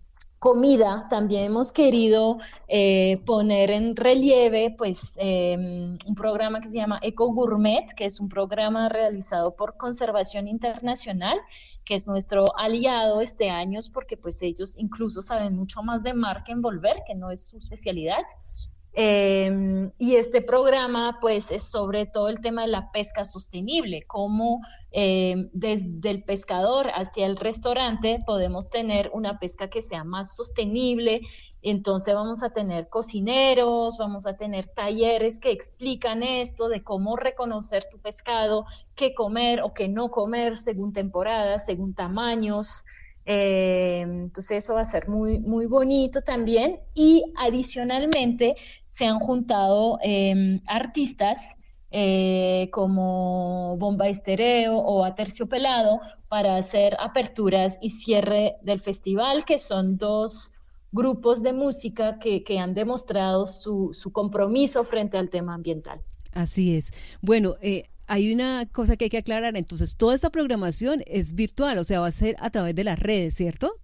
comida. 0.44 1.06
También 1.08 1.44
hemos 1.44 1.72
querido 1.72 2.36
eh, 2.68 3.22
poner 3.24 3.70
en 3.70 3.96
relieve 3.96 4.74
pues, 4.76 5.16
em, 5.18 5.94
un 6.06 6.14
programa 6.14 6.60
que 6.60 6.68
se 6.68 6.76
llama 6.76 6.98
Eco 7.00 7.32
Gourmet, 7.32 7.86
que 7.96 8.04
es 8.04 8.20
un 8.20 8.28
programa 8.28 8.90
realizado 8.90 9.56
por 9.56 9.78
Conservación 9.78 10.46
Internacional, 10.46 11.38
que 11.86 11.94
es 11.94 12.06
nuestro 12.06 12.44
aliado 12.58 13.22
este 13.22 13.48
año, 13.48 13.80
porque 13.90 14.18
pues 14.18 14.42
ellos 14.42 14.76
incluso 14.78 15.22
saben 15.22 15.56
mucho 15.56 15.82
más 15.82 16.02
de 16.02 16.12
mar 16.12 16.44
que 16.44 16.52
envolver, 16.52 16.98
que 17.06 17.14
no 17.14 17.30
es 17.30 17.42
su 17.46 17.56
especialidad. 17.56 18.22
Em, 18.96 19.90
y 19.98 20.14
este 20.14 20.40
programa, 20.40 21.18
pues, 21.20 21.50
es 21.50 21.64
sobre 21.68 22.06
todo 22.06 22.28
el 22.28 22.40
tema 22.40 22.62
de 22.62 22.68
la 22.68 22.92
pesca 22.92 23.24
sostenible, 23.24 24.04
cómo 24.06 24.60
em, 24.92 25.50
desde 25.52 26.10
el 26.10 26.22
pescador 26.22 26.86
hacia 26.94 27.26
el 27.26 27.36
restaurante 27.36 28.22
podemos 28.24 28.68
tener 28.68 29.10
una 29.12 29.40
pesca 29.40 29.68
que 29.68 29.82
sea 29.82 30.04
más 30.04 30.36
sostenible. 30.36 31.22
Entonces 31.60 32.14
vamos 32.14 32.44
a 32.44 32.50
tener 32.50 32.88
cocineros, 32.88 33.98
vamos 33.98 34.26
a 34.26 34.36
tener 34.36 34.68
talleres 34.68 35.40
que 35.40 35.50
explican 35.50 36.22
esto 36.22 36.68
de 36.68 36.84
cómo 36.84 37.16
reconocer 37.16 37.86
tu 37.90 37.98
pescado, 37.98 38.64
qué 38.94 39.12
comer 39.12 39.62
o 39.62 39.74
qué 39.74 39.88
no 39.88 40.10
comer 40.10 40.58
según 40.58 40.92
temporadas, 40.92 41.64
según 41.64 41.94
tamaños. 41.94 42.84
Em, 43.26 44.24
entonces 44.24 44.64
eso 44.64 44.74
va 44.74 44.82
a 44.82 44.84
ser 44.84 45.08
muy, 45.08 45.40
muy 45.40 45.66
bonito 45.66 46.22
también. 46.22 46.80
Y 46.94 47.24
adicionalmente 47.36 48.56
se 48.94 49.06
han 49.06 49.18
juntado 49.18 49.98
em, 50.02 50.60
artistas 50.66 51.56
eh, 51.90 52.68
como 52.70 53.76
Bomba 53.76 54.08
Estereo 54.08 54.76
o 54.76 55.04
Aterciopelado 55.04 55.98
para 56.28 56.56
hacer 56.56 56.96
aperturas 57.00 57.76
y 57.82 57.90
cierre 57.90 58.54
del 58.62 58.78
festival, 58.78 59.44
que 59.44 59.58
son 59.58 59.98
dos 59.98 60.52
grupos 60.92 61.42
de 61.42 61.52
música 61.52 62.20
que, 62.20 62.44
han 62.56 62.74
demostrado 62.74 63.46
su, 63.46 63.90
compromiso 64.12 64.84
frente 64.84 65.18
al 65.18 65.28
tema 65.28 65.54
ambiental. 65.54 66.00
Así 66.30 66.76
es. 66.76 66.92
Bueno, 67.20 67.56
eh, 67.62 67.88
hay 68.06 68.32
una 68.32 68.64
cosa 68.70 68.96
que 68.96 69.06
hay 69.06 69.10
que 69.10 69.18
aclarar. 69.18 69.56
Entonces, 69.56 69.96
toda 69.96 70.14
esta 70.14 70.30
programación 70.30 71.02
es 71.06 71.34
virtual, 71.34 71.78
o 71.78 71.84
sea, 71.84 71.98
va 71.98 72.06
a 72.06 72.12
ser 72.12 72.36
a 72.38 72.50
través 72.50 72.76
de 72.76 72.84
las 72.84 73.00
redes, 73.00 73.34
¿cierto? 73.34 73.74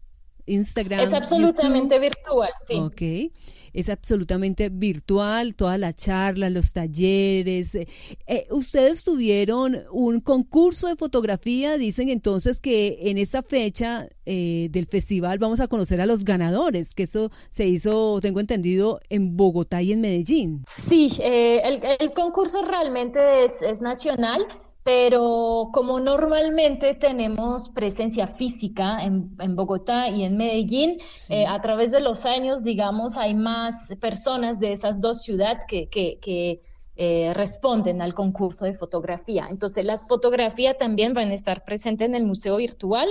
Instagram. 0.50 1.00
Es 1.00 1.12
absolutamente 1.12 1.98
virtual, 1.98 2.50
sí. 2.66 2.74
Ok 2.74 3.32
es 3.72 3.88
absolutamente 3.88 4.68
virtual, 4.68 5.54
todas 5.54 5.78
las 5.78 5.94
charlas, 5.94 6.52
los 6.52 6.72
talleres. 6.72 7.74
Eh, 7.74 7.86
eh, 8.26 8.46
ustedes 8.50 9.04
tuvieron 9.04 9.84
un 9.92 10.20
concurso 10.20 10.88
de 10.88 10.96
fotografía, 10.96 11.78
dicen 11.78 12.08
entonces 12.08 12.60
que 12.60 12.98
en 13.02 13.18
esa 13.18 13.42
fecha 13.42 14.08
eh, 14.26 14.68
del 14.70 14.86
festival 14.86 15.38
vamos 15.38 15.60
a 15.60 15.68
conocer 15.68 16.00
a 16.00 16.06
los 16.06 16.24
ganadores, 16.24 16.94
que 16.94 17.04
eso 17.04 17.30
se 17.48 17.66
hizo, 17.66 18.20
tengo 18.20 18.40
entendido, 18.40 19.00
en 19.08 19.36
Bogotá 19.36 19.82
y 19.82 19.92
en 19.92 20.00
Medellín. 20.00 20.64
Sí, 20.68 21.10
el, 21.20 21.80
el, 22.00 22.12
concurso 22.12 22.62
realmente 22.62 23.44
es, 23.44 23.62
es 23.62 23.80
nacional 23.80 24.46
pero 24.82 25.68
como 25.72 26.00
normalmente 26.00 26.94
tenemos 26.94 27.68
presencia 27.68 28.26
física 28.26 29.04
en, 29.04 29.54
Bogotá 29.54 30.08
y 30.08 30.24
en 30.24 30.36
Medellín, 30.36 30.98
eh, 31.28 31.46
a 31.46 31.60
través 31.60 31.90
de 31.90 32.00
los 32.00 32.24
años, 32.24 32.62
digamos, 32.64 33.16
hay 33.16 33.34
más 33.34 33.92
personas 34.00 34.58
de 34.58 34.72
esas 34.72 35.00
dos 35.00 35.22
ciudades 35.22 35.64
que, 35.68 36.60
eh, 36.96 37.32
responden 37.34 38.02
al 38.02 38.12
concurso 38.12 38.66
de 38.66 38.74
fotografía. 38.74 39.46
Entonces, 39.48 39.84
las 39.84 40.06
fotografías 40.06 40.76
también 40.76 41.14
van 41.14 41.30
a 41.30 41.34
estar 41.34 41.64
presentes 41.64 42.06
en 42.08 42.14
el 42.14 42.24
museo 42.24 42.56
virtual 42.56 43.08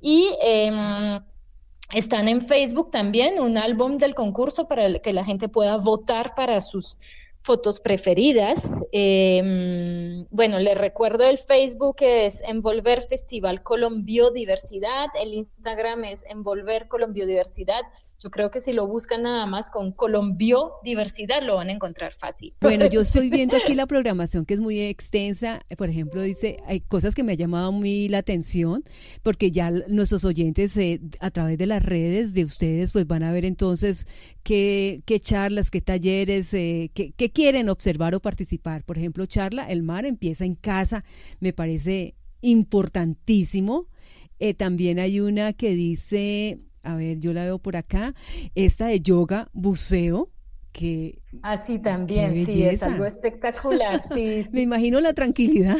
y... 0.00 0.28
Em, 0.42 1.20
están 1.92 2.28
en 2.28 2.42
Facebook 2.42 2.90
también 2.90 3.40
un 3.40 3.56
álbum 3.56 3.96
del 3.96 4.14
concurso 4.14 4.68
para 4.68 4.98
que 4.98 5.12
la 5.14 5.24
gente 5.24 5.48
pueda 5.48 5.78
votar 5.78 6.34
para 6.34 6.60
sus 6.60 6.98
fotos 7.48 7.80
preferidas. 7.80 8.84
Em, 8.92 10.26
bueno, 10.28 10.58
les 10.58 10.76
recuerdo 10.76 11.24
el 11.24 11.38
Facebook 11.38 11.96
es 12.00 12.42
Envolver 12.42 13.02
Festival 13.04 13.62
Colombiodiversidad, 13.62 15.06
el 15.18 15.32
Instagram 15.32 16.04
es 16.04 16.26
Envolver 16.28 16.88
Colombiodiversidad. 16.88 17.80
Yo 18.20 18.30
creo 18.30 18.50
que 18.50 18.60
si 18.60 18.72
lo 18.72 18.88
buscan 18.88 19.22
nada 19.22 19.46
más 19.46 19.70
con 19.70 19.92
Colombio 19.92 20.72
Diversidad 20.82 21.40
lo 21.42 21.54
van 21.54 21.68
a 21.68 21.72
encontrar 21.72 22.14
fácil. 22.14 22.52
Bueno, 22.60 22.86
yo 22.86 23.02
estoy 23.02 23.30
viendo 23.30 23.56
aquí 23.56 23.74
la 23.74 23.86
programación 23.86 24.44
que 24.44 24.54
es 24.54 24.60
muy 24.60 24.80
extensa. 24.80 25.62
Por 25.76 25.88
ejemplo, 25.88 26.22
dice, 26.22 26.56
hay 26.66 26.80
cosas 26.80 27.14
que 27.14 27.22
me 27.22 27.32
han 27.32 27.38
llamado 27.38 27.70
muy 27.70 28.08
la 28.08 28.18
atención, 28.18 28.82
porque 29.22 29.52
ya 29.52 29.70
nuestros 29.70 30.24
oyentes 30.24 30.76
eh, 30.78 31.00
a 31.20 31.30
través 31.30 31.58
de 31.58 31.66
las 31.66 31.80
redes 31.80 32.34
de 32.34 32.44
ustedes, 32.44 32.92
pues 32.92 33.06
van 33.06 33.22
a 33.22 33.30
ver 33.30 33.44
entonces 33.44 34.08
qué, 34.42 35.00
qué 35.06 35.20
charlas, 35.20 35.70
qué 35.70 35.80
talleres, 35.80 36.52
eh, 36.54 36.90
qué, 36.94 37.12
qué 37.12 37.30
quieren 37.30 37.68
observar 37.68 38.16
o 38.16 38.20
participar. 38.20 38.82
Por 38.82 38.98
ejemplo, 38.98 39.26
charla, 39.26 39.68
el 39.68 39.84
mar 39.84 40.04
empieza 40.04 40.44
en 40.44 40.56
casa, 40.56 41.04
me 41.38 41.52
parece 41.52 42.16
importantísimo. 42.40 43.86
Eh, 44.40 44.54
también 44.54 44.98
hay 44.98 45.20
una 45.20 45.52
que 45.52 45.70
dice 45.74 46.58
a 46.82 46.94
ver, 46.94 47.18
yo 47.18 47.32
la 47.32 47.44
veo 47.44 47.58
por 47.58 47.76
acá, 47.76 48.14
esta 48.54 48.86
de 48.86 49.00
yoga, 49.00 49.48
buceo, 49.52 50.30
que... 50.72 51.20
Así 51.42 51.76
ah, 51.76 51.82
también, 51.82 52.46
sí, 52.46 52.64
es 52.64 52.82
algo 52.82 53.04
espectacular, 53.04 54.02
sí, 54.14 54.46
Me 54.52 54.62
imagino 54.62 55.00
la 55.00 55.12
tranquilidad. 55.12 55.78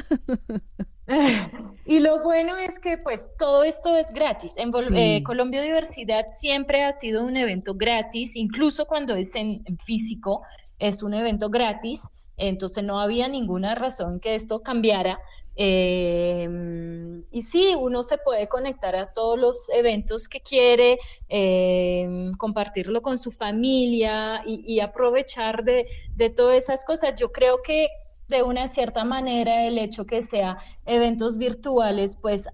y 1.87 2.01
lo 2.01 2.23
bueno 2.23 2.57
es 2.57 2.79
que 2.79 2.99
pues 2.99 3.31
todo 3.39 3.65
esto 3.65 3.97
es 3.97 4.11
gratis. 4.11 4.55
En 4.57 4.71
eh, 4.95 5.23
Colombia 5.23 5.63
Diversidad 5.63 6.27
siempre 6.33 6.85
ha 6.85 6.93
sido 6.93 7.25
un 7.25 7.37
evento 7.37 7.75
gratis, 7.75 8.37
incluso 8.37 8.87
cuando 8.87 9.15
es 9.17 9.35
en 9.35 9.65
físico, 9.85 10.43
es 10.79 11.03
un 11.03 11.15
evento 11.15 11.49
gratis. 11.51 12.09
Entonces 12.37 12.85
no 12.85 13.01
había 13.01 13.29
ninguna 13.29 13.75
razón 13.75 14.21
que 14.21 14.35
esto 14.35 14.63
cambiara. 14.63 15.19
Em, 15.61 17.25
y 17.33 17.43
sí, 17.43 17.75
uno 17.77 18.05
se 18.05 18.17
puede 18.19 18.49
conectar 18.49 18.95
a 18.95 19.13
todos 19.13 19.37
los 19.37 19.69
eventos 19.71 20.29
que 20.29 20.41
quiere, 20.41 21.01
em, 21.29 22.33
compartirlo 22.35 23.03
con 23.03 23.19
su 23.19 23.33
familia 23.33 24.41
y, 24.47 24.79
aprovechar 24.79 25.65
de, 25.65 25.89
de, 26.15 26.31
todas 26.31 26.59
esas 26.59 26.85
cosas. 26.85 27.19
Yo 27.19 27.33
creo 27.33 27.61
que 27.63 27.89
de 28.29 28.45
una 28.45 28.69
cierta 28.69 29.03
manera 29.03 29.65
el 29.65 29.79
hecho 29.79 30.07
que 30.07 30.23
sea 30.23 30.59
eventos 30.87 31.39
virtuales, 31.39 32.17
pues 32.17 32.49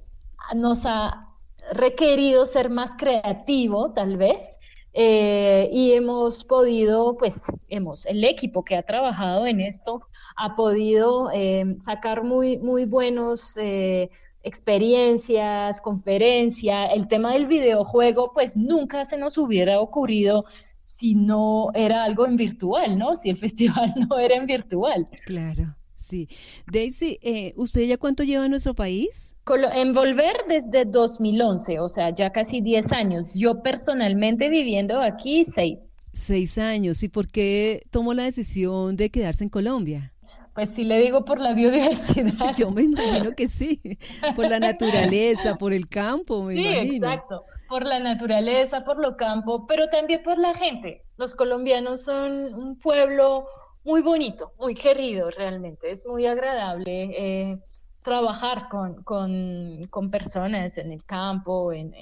nos 0.55 0.87
ha 0.87 1.29
requerido 1.73 2.47
ser 2.47 2.71
más 2.71 2.95
creativo, 2.95 3.93
tal 3.93 4.17
vez. 4.17 4.59
Eh, 4.97 5.69
y 5.73 5.93
hemos 5.93 6.45
podido, 6.45 7.17
pues, 7.17 7.47
hemos, 7.69 8.07
el 8.07 8.23
equipo 8.23 8.65
que 8.65 8.77
ha 8.77 8.83
trabajado 8.83 9.45
en 9.45 9.61
esto 9.61 10.07
ha 10.37 10.55
podido 10.55 11.31
eh, 11.33 11.77
sacar 11.81 12.23
muy, 12.23 12.59
muy 12.59 12.85
buenos 12.85 13.57
eh, 13.57 14.09
experiencias, 14.45 15.81
conferencias. 15.81 16.91
El 16.95 17.09
tema 17.09 17.33
del 17.33 17.47
videojuego, 17.47 18.33
pues, 18.33 18.57
nunca 18.57 19.05
se 19.05 19.19
nos 19.19 19.37
hubiera 19.37 19.81
ocurrido 19.81 20.45
si 20.85 21.17
no 21.17 21.71
era 21.75 22.05
algo 22.05 22.25
en 22.27 22.37
virtual, 22.37 22.97
¿no? 22.97 23.15
Si 23.15 23.31
el 23.31 23.37
festival 23.45 23.93
no 24.09 24.17
era 24.19 24.37
en 24.37 24.47
virtual. 24.47 25.09
Claro. 25.27 25.75
Sí. 26.05 26.29
Daisy, 26.71 27.19
eh, 27.23 27.53
¿usted 27.57 27.83
ya 27.83 27.97
cuánto 27.97 28.23
lleva 28.23 28.45
en 28.45 28.51
nuestro 28.51 28.75
país? 28.75 29.37
En 29.73 29.93
Volver 29.93 30.37
desde 30.49 30.85
2011, 30.85 31.81
o 31.81 31.89
sea, 31.89 32.11
ya 32.11 32.31
casi 32.31 32.61
10 32.61 32.93
años. 32.93 33.25
Yo 33.35 33.63
personalmente 33.63 34.49
viviendo 34.49 35.01
aquí, 35.01 35.45
6. 35.45 35.97
Seis 36.13 36.59
años. 36.59 37.03
¿Y 37.03 37.09
por 37.09 37.27
qué 37.27 37.83
tomó 37.91 38.15
la 38.15 38.23
decisión 38.25 38.97
de 38.97 39.11
quedarse 39.11 39.43
en 39.45 39.51
Colombia? 39.51 40.13
Pues 40.55 40.71
sí 40.71 40.85
le 40.85 41.01
digo 41.01 41.25
por 41.25 41.41
la 41.41 41.53
biodiversidad. 41.53 42.55
Yo 42.57 42.71
me 42.71 42.83
imagino 42.83 43.33
que 43.33 43.49
sí, 43.49 43.81
por 44.37 44.49
la 44.49 44.61
naturaleza, 44.61 45.57
por 45.57 45.73
el 45.73 45.89
campo, 45.89 46.45
me 46.45 46.55
sí, 46.55 46.61
imagino. 46.61 47.09
exacto, 47.09 47.45
por 47.69 47.85
la 47.85 47.99
naturaleza, 47.99 48.85
por 48.85 49.01
lo 49.01 49.17
campo, 49.17 49.67
pero 49.67 49.89
también 49.89 50.23
por 50.23 50.39
la 50.39 50.55
gente. 50.55 51.03
Los 51.17 51.35
colombianos 51.35 52.03
son 52.05 52.55
un 52.55 52.79
pueblo 52.79 53.47
muy 53.85 54.03
bonito, 54.03 54.53
muy 54.59 54.75
querido 54.75 55.31
realmente, 55.31 55.91
es 55.91 56.07
muy 56.07 56.27
agradable. 56.27 57.11
Eh, 57.17 57.59
trabajar 58.05 58.69
con, 58.69 59.03
con, 59.03 59.87
con 59.89 60.11
personas 60.11 60.77
en 60.77 60.93
el 60.93 61.05
campo 61.05 61.73
en, 61.73 61.95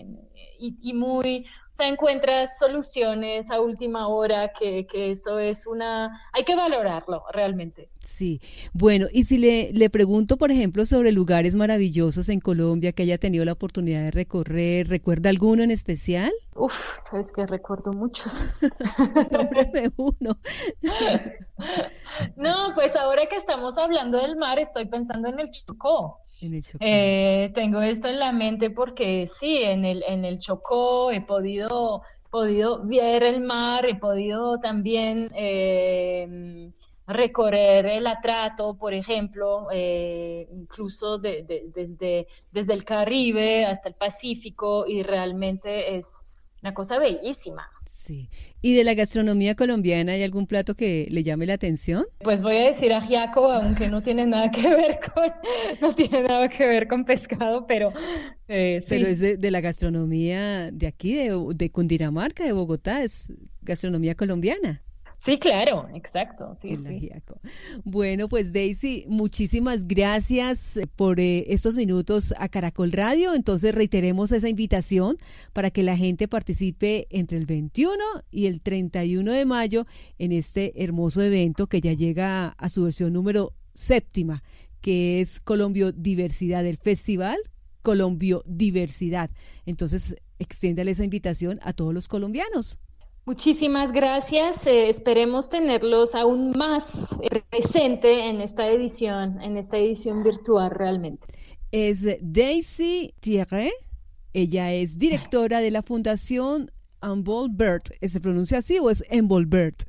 y, 0.59 0.77
y, 0.83 0.93
muy, 0.95 1.47
o 1.71 1.75
sea, 1.75 1.89
encuentras 1.89 2.59
soluciones 2.59 3.51
a 3.51 3.61
última 3.61 4.09
hora, 4.09 4.53
que, 4.53 4.87
que, 4.87 5.13
eso 5.13 5.39
es 5.39 5.67
una, 5.67 6.21
hay 6.33 6.45
que 6.45 6.57
valorarlo 6.57 7.23
realmente. 7.33 7.89
Sí, 8.01 8.41
bueno, 8.73 9.07
y 9.13 9.23
si 9.25 9.39
le, 9.39 9.73
le 9.73 9.91
pregunto, 9.91 10.37
por 10.37 10.51
ejemplo, 10.51 10.85
sobre 10.85 11.13
lugares 11.13 11.55
maravillosos 11.55 12.29
en 12.29 12.41
Colombia 12.41 12.93
que 12.93 13.05
haya 13.05 13.19
tenido 13.19 13.45
la 13.45 13.53
oportunidad 13.53 14.03
de 14.03 14.11
recorrer, 14.11 14.89
¿recuerda 14.89 15.31
alguno 15.31 15.63
en 15.63 15.71
especial? 15.71 16.33
Uf, 16.55 16.99
es 17.13 17.31
que 17.33 17.47
recuerdo 17.47 17.93
muchos. 17.93 18.45
Nómbreme 19.31 19.93
uno. 19.97 20.37
No, 22.37 22.73
pues 22.75 22.97
ahora 22.97 23.27
que 23.27 23.37
estamos 23.37 23.79
hablando 23.79 24.19
del 24.19 24.37
mar, 24.37 24.59
estoy 24.59 24.87
pensando 24.87 25.29
en 25.29 25.41
el 25.41 25.51
Chocó. 25.51 26.21
En 26.41 26.55
el 26.55 26.63
Chocó. 26.63 26.85
Eh, 26.85 27.51
tengo 27.55 27.81
esto 27.81 28.09
en 28.09 28.19
la 28.19 28.33
mente 28.33 28.71
porque 28.71 29.27
sí, 29.27 29.63
en 29.63 29.85
el, 29.85 30.03
en 30.07 30.25
el 30.25 30.39
Chocó 30.39 31.11
he 31.11 31.21
podido, 31.21 32.03
podido 32.31 32.85
ver 32.85 33.23
el 33.23 33.41
mar, 33.41 33.87
he 33.87 33.95
podido 33.97 34.59
también 34.59 35.31
eh, 35.35 36.71
recorrer 37.07 37.87
el 37.87 38.07
atrato, 38.07 38.75
por 38.75 38.95
ejemplo, 38.95 39.69
eh, 39.73 40.47
incluso 40.51 41.19
desde, 41.19 42.27
desde 42.51 42.73
el 42.73 42.85
Caribe 42.85 43.65
hasta 43.65 43.89
el 43.89 43.95
Pacífico 43.95 44.87
y 44.87 45.03
realmente 45.03 45.97
es 45.97 46.25
una 46.63 46.75
cosa 46.75 46.99
bellísima. 46.99 47.69
Sí. 47.85 48.31
¿Y 48.61 48.75
de 48.75 48.85
la 48.85 48.95
gastronomía 48.95 49.57
colombiana 49.57 50.13
hay 50.13 50.23
algún 50.23 50.47
plato 50.47 50.77
que 50.77 51.09
le 51.11 51.25
llame 51.25 51.45
la 51.47 51.55
atención? 51.55 52.07
Pues 52.21 52.41
voy 52.41 52.57
a 52.57 52.67
decir 52.67 52.93
ajiaco, 52.93 53.51
aunque 53.51 53.89
no 53.89 54.01
tiene 54.01 54.27
nada 54.27 54.51
que 54.51 54.69
ver 54.69 55.01
con, 55.13 55.33
no 55.81 55.95
tiene 55.95 56.23
nada 56.23 56.49
que 56.49 56.65
ver 56.65 56.87
con 56.87 57.05
pescado, 57.05 57.67
pero 57.67 57.93
eh, 58.47 58.79
sí. 58.81 58.89
Pero 58.91 59.07
es 59.09 59.19
de, 59.21 59.51
la 59.51 59.61
gastronomía 59.61 60.71
de 60.71 60.87
aquí, 60.87 61.15
de, 61.15 61.37
de 61.55 61.71
Cundinamarca, 61.71 62.45
de 62.45 62.53
Bogotá, 62.53 63.03
es 63.03 63.33
gastronomía 63.63 64.15
colombiana. 64.15 64.83
Sí, 65.25 65.39
claro, 65.39 65.89
exacto. 65.95 66.53
Sí, 66.57 66.77
sí. 66.77 67.13
Bueno, 67.85 68.29
pues 68.29 68.53
Daisy, 68.53 69.05
muchísimas 69.07 69.87
gracias 69.87 70.81
por 70.97 71.21
eh, 71.21 71.45
estos 71.47 71.77
minutos 71.77 72.35
a 72.39 72.49
Caracol 72.49 72.91
Radio. 72.91 73.33
Entonces 73.33 73.73
reiteremos 73.73 74.33
esa 74.33 74.49
invitación 74.49 75.17
para 75.53 75.71
que 75.71 75.85
la 75.85 75.97
gente 75.97 76.27
participe 76.27 77.07
entre 77.11 77.39
el 77.39 77.47
21 77.47 77.95
y 78.33 78.47
el 78.47 78.63
31 78.63 79.31
de 79.31 79.45
mayo 79.45 79.87
en 80.19 80.33
este 80.33 80.83
hermoso 80.83 81.23
evento 81.23 81.69
que 81.69 81.81
ya 81.81 81.93
llega 81.93 82.49
a 82.49 82.69
su 82.69 82.83
versión 82.83 83.13
número 83.13 83.53
séptima, 83.75 84.43
que 84.81 85.21
es 85.21 85.39
Colombio 85.39 85.93
Diversidad, 85.93 86.67
el 86.67 86.79
festival 86.79 87.39
Colombio 87.83 88.43
Diversidad. 88.45 89.31
Entonces, 89.67 90.17
extiéndale 90.41 90.91
esa 90.91 91.05
invitación 91.05 91.61
a 91.63 91.73
todos 91.73 91.95
los 91.95 92.09
colombianos. 92.09 92.81
Muchísimas 93.25 93.93
gracias. 93.93 94.67
Eh, 94.67 94.89
esperemos 94.89 95.49
tenerlos 95.49 96.15
aún 96.15 96.53
más 96.57 97.19
presente 97.51 98.29
en 98.29 98.41
esta 98.41 98.69
edición, 98.69 99.41
en 99.41 99.57
esta 99.57 99.79
edición 99.79 100.25
virtual 100.25 100.71
realmente. 100.71 101.27
Es 101.71 102.07
Daisy 102.21 103.15
Thierry. 103.21 103.71
Ella 104.33 104.73
es 104.73 104.99
directora 104.99 105.61
de 105.61 105.71
la 105.71 105.83
Fundación 105.83 106.73
Envolvert. 107.01 107.93
¿Se 108.03 108.21
pronuncia 108.21 108.59
así 108.59 108.79
o 108.79 108.91
es 108.91 109.05
Envolvert? 109.09 109.83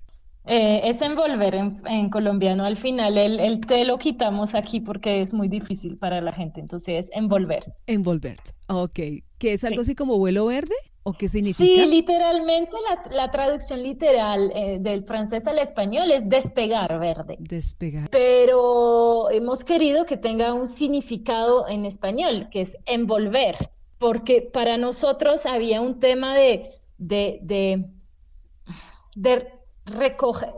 Eh, 0.45 0.81
es 0.83 1.01
envolver 1.01 1.55
en, 1.55 2.09
colombiano. 2.09 2.65
Al 2.65 2.75
final 2.75 3.17
el, 3.17 3.39
el 3.39 3.61
T 3.61 3.85
lo 3.85 3.97
quitamos 3.97 4.55
aquí 4.55 4.81
porque 4.81 5.21
es 5.21 5.33
muy 5.33 5.47
difícil 5.47 5.97
para 5.97 6.21
la 6.21 6.33
gente. 6.33 6.59
Entonces 6.59 7.05
es 7.05 7.11
envolver. 7.15 7.73
Envolvert. 7.87 8.49
Ok. 8.67 8.99
¿Que 9.37 9.53
es 9.53 9.63
algo 9.63 9.81
así 9.81 9.95
como 9.95 10.17
vuelo 10.19 10.45
verde? 10.45 10.75
¿O 11.05 11.12
qué 11.12 11.27
significa? 11.27 11.83
Sí, 11.83 11.86
literalmente 11.86 12.72
la, 13.12 13.29
traducción 13.29 13.83
literal 13.83 14.51
eh, 14.55 14.77
del 14.79 15.03
francés 15.03 15.45
al 15.48 15.60
español 15.60 16.10
es 16.12 16.29
despegar 16.29 16.98
verde. 16.98 17.36
Despegar. 17.39 18.10
Pero 18.10 19.29
hemos 19.29 19.65
querido 19.65 20.05
que 20.05 20.15
tenga 20.15 20.54
un 20.54 20.67
significado 20.67 21.67
en 21.67 21.86
español, 21.86 22.47
que 22.49 22.62
es 22.62 22.77
envolver, 22.86 23.71
porque 23.97 24.41
para 24.41 24.77
nosotros 24.77 25.45
había 25.45 25.82
un 25.82 25.99
tema 25.99 26.36
de, 26.36 26.71
de, 26.97 27.39
de, 27.41 27.86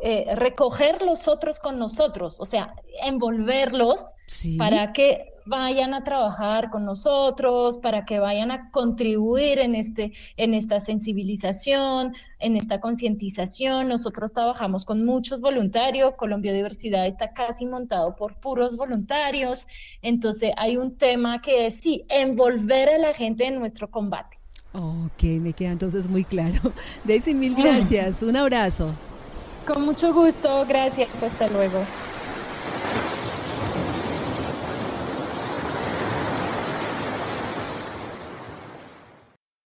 eh, 0.04 0.36
recoger 0.36 1.02
los 1.02 1.28
otros 1.28 1.60
con 1.60 1.80
nosotros, 1.80 2.40
o 2.40 2.46
sea, 2.46 2.76
envolverlos 3.04 4.14
para 4.60 4.94
que 4.94 5.35
vayan 5.46 5.94
a 5.94 6.04
trabajar 6.04 6.70
con 6.70 6.86
nosotros, 6.86 7.78
para 7.78 8.06
que 8.06 8.20
vayan 8.20 8.52
a 8.52 8.70
contribuir 8.72 9.60
en, 9.60 9.76
este, 9.76 10.14
en 10.38 10.54
esta 10.54 10.80
sensibilización, 10.80 12.14
en 12.40 12.58
esta 12.58 12.80
concientización. 12.80 13.88
Nosotros 13.88 14.34
trabajamos 14.34 14.86
con 14.86 15.06
muchos 15.06 15.42
voluntarios, 15.42 16.16
Colombia 16.16 16.54
Diversidad 16.54 17.06
está 17.06 17.34
casi 17.34 17.66
montado 17.66 18.16
por 18.16 18.36
puros 18.40 18.78
voluntarios, 18.78 19.68
entonces 20.02 20.52
hay 20.58 20.78
un 20.78 20.96
tema 20.98 21.42
que 21.42 21.68
es, 21.68 21.76
sí, 21.76 22.04
envolver 22.10 22.90
a 22.90 22.98
la 22.98 23.14
gente 23.14 23.46
en 23.46 23.60
nuestro 23.60 23.90
combate. 23.90 24.38
Ok, 24.74 25.24
me 25.40 25.54
queda 25.54 25.72
entonces 25.72 26.10
muy 26.10 26.26
claro. 26.26 26.60
Daisy, 27.06 27.34
mil 27.34 27.56
gracias. 27.56 28.22
Un 28.24 28.36
abrazo. 28.36 28.94
Con 29.66 29.84
mucho 29.86 30.14
gusto, 30.14 30.66
gracias. 30.68 31.10
Hasta 31.24 31.48
luego. 31.48 31.80